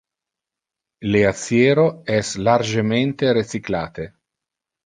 [1.09, 4.13] Le aciero es largemente recyclate.